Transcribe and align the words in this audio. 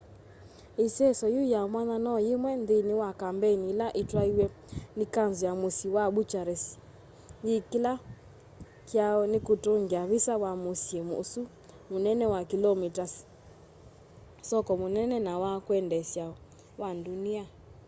iseso 0.85 1.25
yiu 1.33 1.45
ya 1.53 1.61
mwanya 1.71 1.97
no 2.05 2.13
yimwe 2.27 2.51
nthini 2.61 2.93
wa 3.01 3.09
kambeini 3.21 3.65
ila 3.73 3.87
itwaiiw'e 4.01 4.47
ni 4.97 5.05
kanzu 5.13 5.41
ya 5.47 5.53
musyi 5.61 5.87
wa 5.95 6.05
bucharest 6.15 6.67
yila 7.47 7.63
kieleelo 7.71 7.93
kyayo 8.89 9.23
ni 9.31 9.39
kutungia 9.47 10.01
visa 10.11 10.33
wa 10.43 10.51
musyi 10.63 10.99
usu 11.23 11.41
munene 11.91 12.25
wa 12.33 12.39
kilomi 12.49 12.87
ta 12.97 13.05
soko 14.49 14.71
munene 14.81 15.17
na 15.27 15.33
wa 15.43 15.51
kwendeesya 15.65 16.25
wa 16.81 16.89
ndunia 16.97 17.43